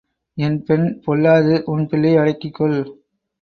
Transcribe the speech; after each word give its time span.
என் 0.37 0.63
பெண் 0.63 0.87
பொல்லாது 1.05 1.61
உன் 1.65 1.87
பிள்ளையை 1.87 2.19
அடக்கிக் 2.19 2.53
கொள். 2.53 2.79